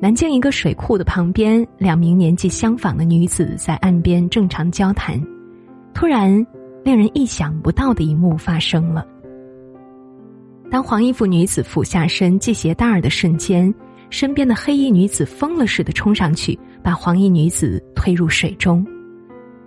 [0.00, 5.18] 南京一个水库的旁边，两名年纪相仿的女子在岸边正常交谈，
[5.94, 6.46] 突然，
[6.84, 9.06] 令人意想不到的一幕发生了。
[10.70, 13.72] 当黄衣服女子俯下身系鞋带儿的瞬间，
[14.10, 18.84] 身边的黑衣女子疯了似的冲上去，把黄衣女子推入水中。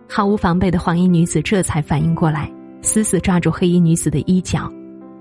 [0.07, 2.51] 毫无防备的黄衣女子这才反应过来，
[2.81, 4.71] 死死抓住黑衣女子的衣角，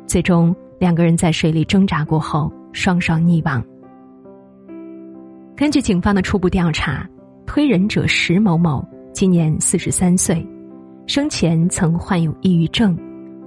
[0.06, 0.55] 最终。
[0.78, 3.64] 两个人在水里挣扎过后，双双溺亡。
[5.56, 7.08] 根据警方的初步调查，
[7.47, 10.47] 推人者石某某今年四十三岁，
[11.06, 12.94] 生前曾患有抑郁症，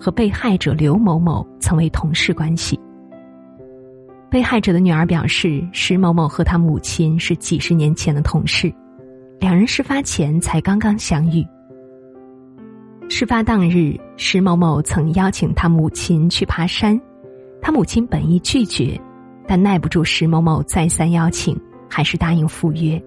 [0.01, 2.79] 和被害者刘某某曾为同事关系。
[4.27, 8.73] 被害者的女儿表示，石某某和他母亲是几十年前的同事，
[9.39, 11.45] 两人事发前才刚刚相遇。
[13.07, 16.99] 事发当日，石某某曾邀请他母亲去爬山。
[17.61, 18.99] 他母亲本意拒绝，
[19.45, 21.55] 但耐不住石某某再三邀请，
[21.89, 23.01] 还是答应赴约。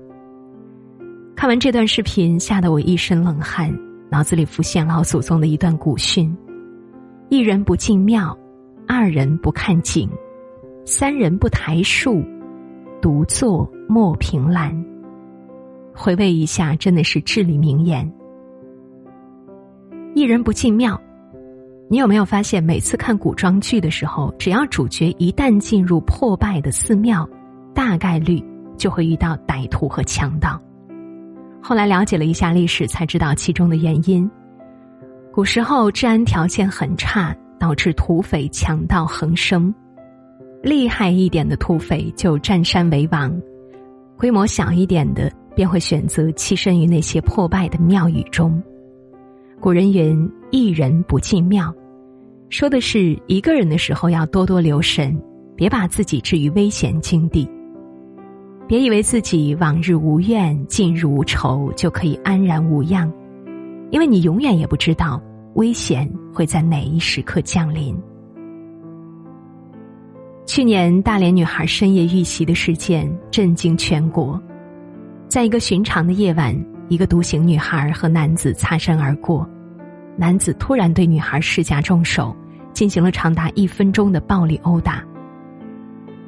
[1.36, 3.72] 看完这段视频，吓得我一身冷汗，
[4.10, 6.36] 脑子里浮现老祖宗的一段古训
[7.30, 8.36] ：“一人不进庙，
[8.86, 10.08] 二人不看景，
[10.84, 12.22] 三人不抬树，
[13.00, 14.72] 独坐莫凭栏。”
[15.94, 18.10] 回味一下，真的是至理名言。
[20.14, 21.00] 一人不进庙。
[21.88, 27.28] 你有没有发现，每次看古装剧的时候，只要主角一旦进入破败的寺庙，
[27.74, 28.42] 大概率
[28.82, 30.60] 就会遇到歹徒和强盗。
[31.62, 34.28] 后来了解了一下历史，才知道其中的原因。
[35.32, 39.72] 古时候治安条件很差，导致土匪强盗横生。
[40.64, 43.32] 厉害一点的土匪就占山为王，
[44.18, 48.60] 规模小一点的便会选择栖身于那些破败的庙宇中。
[49.60, 51.72] 古人云：“一人不进庙。”
[52.50, 55.16] 说的是一个人的时候要多多留神，
[55.54, 57.48] 别把自己置于危险境地。
[58.66, 63.12] 别以为自己往日无怨，近日无仇就可以安然无恙，
[63.90, 65.20] 因为你永远也不知道
[65.54, 67.96] 危险会在哪一时刻降临。
[70.46, 74.40] 去年大连女孩深夜遇袭的事件震惊全国，
[75.28, 76.56] 在一个寻常的夜晚，
[76.88, 79.48] 一个独行女孩和男子擦身而过，
[80.16, 82.34] 男子突然对女孩施加重手。
[82.72, 85.04] 进行了长达一分钟的暴力殴打。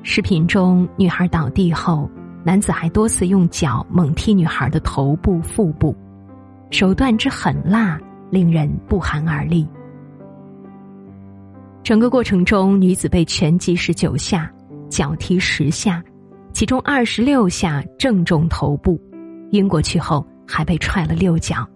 [0.03, 2.09] 视频中，女孩倒地后，
[2.44, 5.97] 男子还多次用脚猛踢女孩的头部、腹部，
[6.71, 7.99] 手段之狠辣，
[8.31, 9.66] 令人不寒而栗。
[11.83, 14.50] 整个过程中，女子被拳击十九下，
[14.88, 16.03] 脚踢十下，
[16.53, 19.00] 其中二十六下正中头部，
[19.53, 21.66] 晕过去后还被踹了六脚。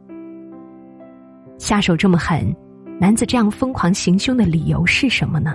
[1.59, 2.55] 下手这么狠。
[3.01, 5.55] 男子这样疯狂行凶的理由是什么呢？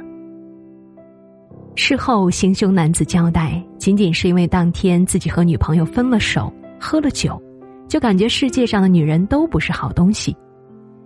[1.75, 7.41] 事后，行凶男子交代，仅仅是因为当天自己和女朋友分了手，喝了酒，
[7.87, 10.35] 就感觉世界上的女人都不是好东西，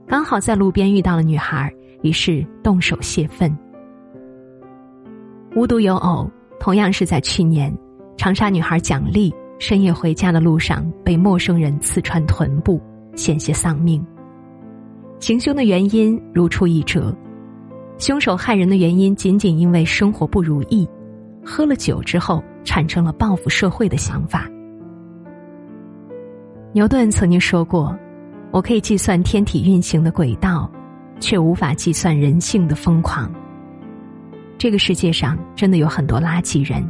[0.06, 3.58] 刚好在路边遇到了女孩，于是动手泄愤。
[5.56, 6.30] 无独有偶，
[6.60, 7.76] 同样是在去年，
[8.18, 12.82] 长沙女孩蒋丽深夜回家的路上被陌生人刺穿臀部，
[13.16, 14.06] 险些丧命。
[15.20, 17.16] 行凶的原因如出一辙，
[17.98, 20.88] 凶手害人的原因仅仅因为生活不如意，
[21.44, 24.48] 喝了酒之后产生了报复社会的想法。
[26.74, 27.98] 牛顿曾经说过
[28.52, 30.72] ：“我可以计算天体运行的轨道，
[31.20, 33.32] 却无法计算人性的疯狂。”
[34.60, 36.88] 这个世界上真的有很多垃圾人，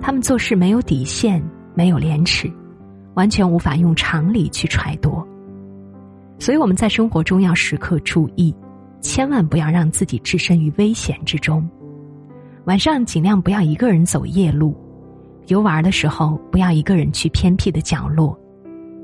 [0.00, 1.42] 他们做事没有底线，
[1.74, 2.50] 没有廉耻，
[3.14, 5.22] 完全无法用常理去揣度。
[6.38, 8.54] 所以我们在生活中要时刻注意，
[9.02, 11.68] 千万不要让自己置身于危险之中。
[12.64, 14.74] 晚上尽量不要一个人走夜路，
[15.48, 18.38] 游玩的时候不要一个人去偏僻的角落，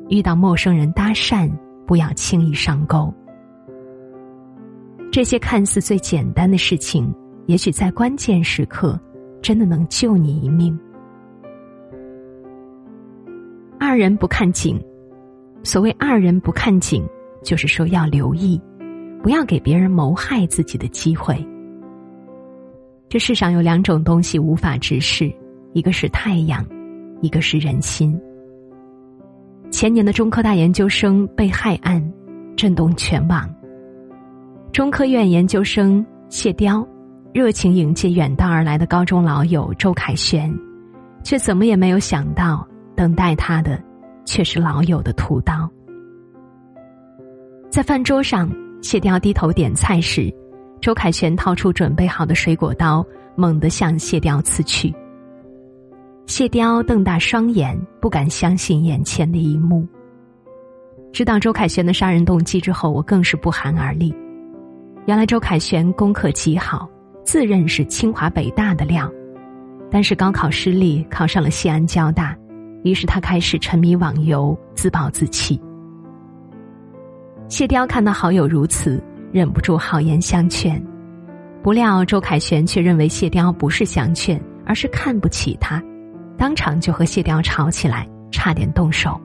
[0.08, 1.50] 遇到陌生人搭讪
[1.86, 3.12] 不要轻易上钩。
[5.10, 7.12] 这些看似最简单的事情，
[7.46, 8.98] 也许在关键时刻，
[9.42, 10.78] 真的能救你一命。
[13.80, 14.80] 二人不看景，
[15.64, 17.04] 所谓二人不看景。
[17.44, 18.60] 就是说，要留意，
[19.28, 21.46] 不要给别人谋害自己的机会。
[23.10, 25.30] 这世上有两种东西无法直视，
[25.74, 26.64] 一个是太阳，
[27.20, 28.18] 一个是人心。
[29.70, 32.02] 前年的中科大研究生被害案，
[32.56, 33.46] 震动全网。
[34.72, 36.88] 中科院研究生谢雕，
[37.34, 40.50] 热情迎接远道而来的高中老友周凯旋，
[41.22, 42.66] 却怎么也没有想到，
[42.96, 43.78] 等待他的
[44.24, 45.70] 却是老友的屠刀。
[47.68, 50.32] 在饭桌上，谢雕低头点菜时，
[50.80, 53.04] 周凯旋掏出准备好的水果刀，
[53.36, 54.94] 猛地向谢雕刺去。
[56.26, 59.86] 谢雕瞪大双眼，不敢相信眼前的一幕。
[61.12, 64.14] 知道周凯旋的杀人动机之后，我更是不寒而栗。
[65.06, 66.88] 原来周凯旋功课极好，
[67.24, 69.10] 自认是清华北大的料，
[69.90, 72.36] 但是高考失利，考上了西安交大，
[72.84, 75.60] 于是他开始沉迷网游，自暴自弃。
[77.48, 79.02] 谢雕看到好友如此，
[79.32, 80.80] 忍不住好言相劝，
[81.62, 85.82] 不料周凯旋却认为谢雕不是相劝，而是看不起他。
[86.36, 89.18] 当场就和谢雕吵起来，差点动手。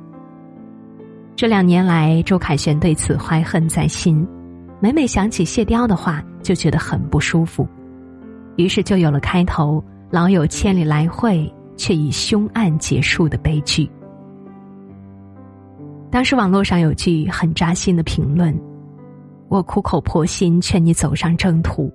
[1.35, 4.25] 这两年来，周凯旋对此怀恨在心，
[4.79, 7.67] 每每想起谢雕的话，就觉得很不舒服，
[8.55, 13.89] 于是就有了开头“老友千里来会，却以凶案结束”的悲剧。
[16.13, 18.56] 当时网络上有句很扎心的评论
[19.50, 21.92] ：“我苦口婆心劝你走上正途，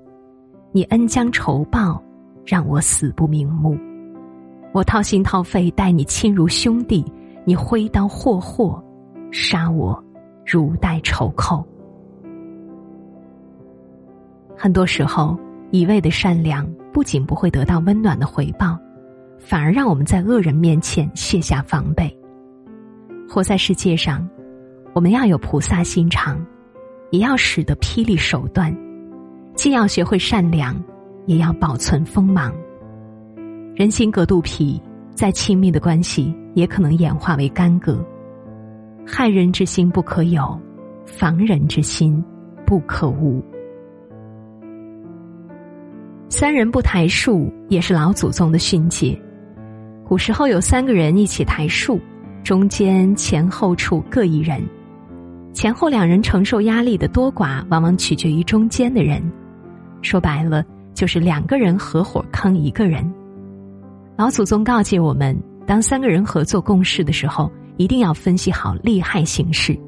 [0.73, 2.03] 你恩将仇报，
[2.45, 3.79] 让我死不瞑目。”
[4.75, 7.05] 我掏心掏肺待你亲如兄弟，
[7.45, 8.83] 你挥刀霍霍，
[9.31, 9.97] 杀我
[10.45, 11.65] 如待仇寇。
[14.57, 15.39] 很多时候，
[15.71, 18.77] 一味的善良不仅不会得到温暖的回报，
[19.39, 22.13] 反而让我们在恶人面前卸下防备。
[23.29, 24.27] 活在世界上，
[24.95, 26.45] 我们要有菩萨心肠，
[27.11, 28.75] 也要使得霹雳手段，
[29.55, 30.83] 既要学会善良，
[31.27, 32.51] 也要保存锋芒。
[33.75, 34.81] 人心隔肚皮，
[35.15, 38.03] 再亲密的关系也可能演化为干戈。
[39.07, 40.59] 害人之心不可有，
[41.05, 42.25] 防人之心
[42.67, 43.45] 不可无。
[46.31, 49.19] 三人不抬树，也是老祖宗的训诫。
[50.07, 52.01] 古时候有三个人一起抬树，
[52.43, 54.63] 中间前后处各一人，
[55.53, 59.23] 前后两人承受压力的多寡，往往取决于中间的人。
[60.01, 60.65] 说白了，
[60.95, 63.05] 就是两个人合伙坑一个人。
[64.17, 65.37] 老祖宗告诫我们：
[65.67, 69.79] 当三个人合作共事的时候，一定要分析好利害形势。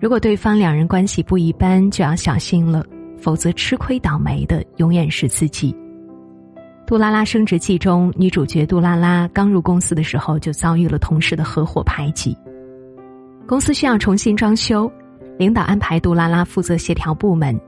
[0.00, 2.84] 如果对方两人关系不一般，就要小心了，
[3.18, 5.72] 否则吃亏倒霉的永远是自己。
[6.88, 12.34] 《杜拉拉升职记》中，女主角杜拉拉刚入公司的时候，就遭遇了同事的合伙排挤。
[13.46, 14.90] 公司需要重新装修，
[15.38, 17.60] 领导安排杜拉拉负责协调部门，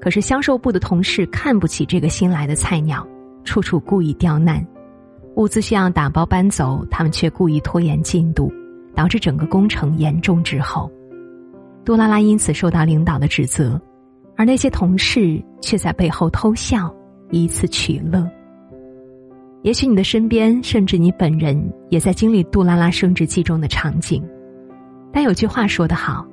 [0.00, 3.06] 可是销售部的同事看不起这个新来的菜鸟，
[3.44, 4.66] 处处故意刁难。
[5.36, 8.50] 物资需要打包搬走，他们却故意拖延进度，
[8.94, 10.90] 导致整个工程严重滞后。
[11.84, 13.78] 杜拉拉因此受到领导的指责，
[14.38, 16.90] 而那些同事却在背后偷笑，
[17.30, 18.26] 以此取乐。
[19.64, 21.58] 也许你的身边，甚至你本人，
[21.88, 24.22] 也在经历杜拉拉升职记中的场景。
[25.10, 26.26] 但有句话说得好，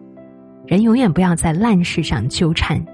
[0.68, 2.86] 人永远不要在烂事上纠缠。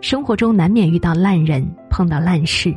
[0.00, 2.74] 生活中难免遇到烂人，碰到烂事。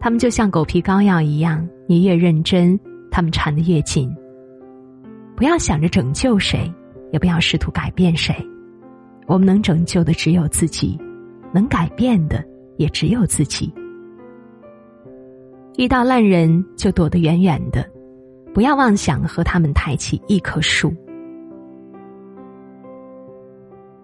[0.00, 2.76] 他们就像狗皮膏药一样，你越认真，
[3.08, 4.12] 他们缠得越紧。
[5.36, 6.68] 不要想着拯救谁，
[7.12, 8.34] 也不要试图改变谁。
[9.28, 10.98] 我们能拯救的只有自己，
[11.54, 12.44] 能改变的
[12.76, 13.72] 也只有自己。
[15.76, 17.84] 遇到烂人就躲得远远的，
[18.52, 20.92] 不要妄想和他们抬起一棵树。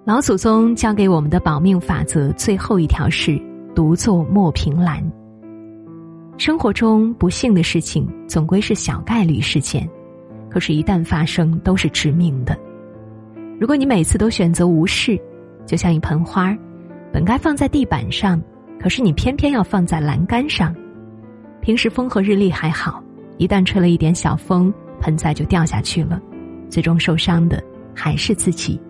[0.05, 3.39] 老祖宗教给我们的保命法则最后一条是：
[3.75, 5.05] 独坐莫凭栏。
[6.39, 9.87] 生活中不幸的事情总归是小概率事件，
[10.49, 12.59] 可是，一旦发生，都是致命的。
[13.61, 15.21] 如果你每次都选择无视，
[15.67, 16.57] 就像一盆花，
[17.13, 18.41] 本该放在地板上，
[18.81, 20.75] 可是你偏偏要放在栏杆上。
[21.61, 23.03] 平时风和日丽还好，
[23.37, 26.21] 一旦吹了一点小风，盆栽就掉下去了，
[26.71, 27.63] 最终受伤的
[27.95, 28.81] 还是自己。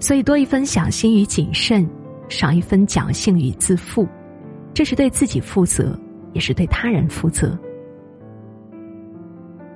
[0.00, 1.88] 所以，多一分小心与谨慎，
[2.28, 4.06] 少一分侥幸与自负。
[4.72, 5.98] 这是对自己负责，
[6.32, 7.58] 也是对他人负责。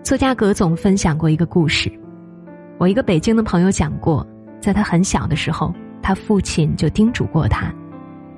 [0.04, 1.90] 作家葛总分享过一个故事，
[2.78, 4.24] 我一个北京的朋友讲过，
[4.60, 7.74] 在他很小的时候，他父亲就叮嘱过他，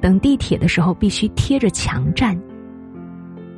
[0.04, 2.38] 等地铁的时候必须贴着墙站。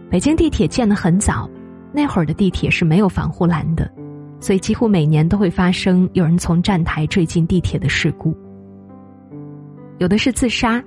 [0.08, 1.50] 北京地铁建得很早，
[1.92, 3.90] 那会儿的地铁是没有防护栏的，
[4.38, 8.32] 所以几乎每年都会发生有人从站台坠进地铁的事故，
[9.98, 10.80] 有的是自杀。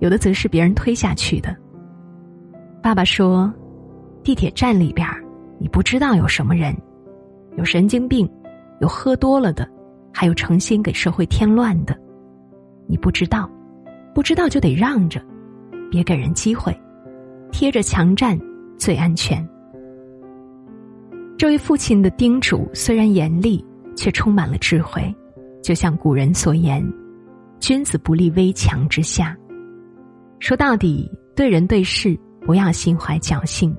[0.00, 1.56] 有的则是别人推下去的。
[2.82, 3.50] 爸爸说
[4.24, 5.08] ：“地铁站里边，
[5.58, 6.76] 你不知道有什么人，
[7.56, 8.28] 有神经病，
[8.80, 9.66] 有喝多了的，
[10.12, 11.96] 还有诚心给社会添乱的。
[12.88, 13.48] 你不知道，
[14.16, 15.20] 不知道就得让着，
[15.90, 16.74] 别给人机会，
[17.52, 18.40] 贴着墙站
[18.78, 19.46] 最安全。
[21.36, 23.62] 这位父亲的叮嘱虽然严厉，
[23.94, 25.14] 却充满了智慧，
[25.62, 26.82] 就像古人所言
[27.60, 29.36] ：“君子不立危墙之下。”
[30.40, 33.76] 说到底，对人对事不要心怀侥幸。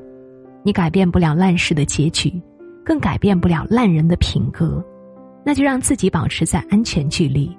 [0.62, 2.32] 你改变不了烂事的结局，
[2.86, 4.86] 更改变不了烂人的品格，
[5.44, 7.50] 那就让自己保持在安全距离。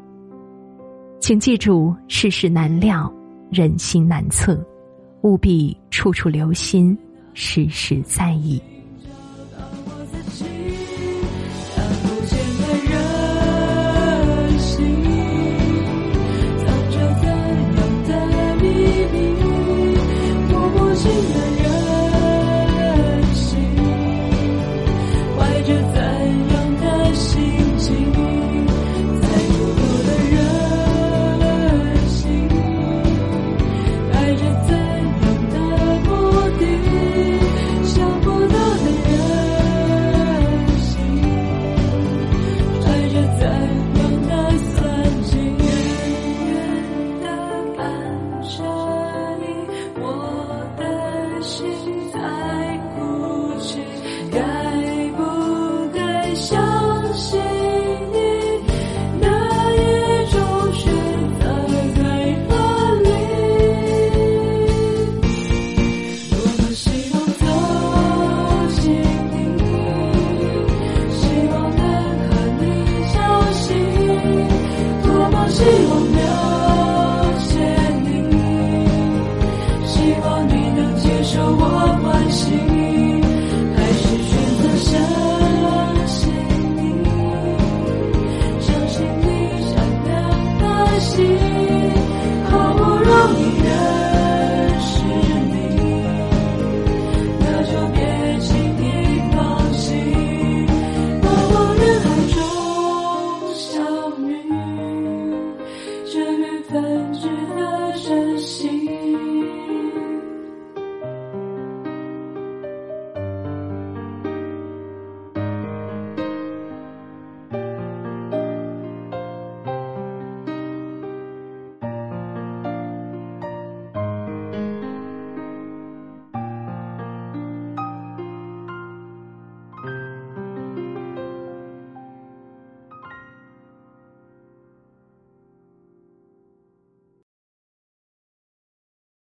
[1.20, 3.12] 请记住，世事难料，
[3.50, 4.64] 人心难测，
[5.22, 6.96] 务必处处留心，
[7.34, 8.62] 时时在意。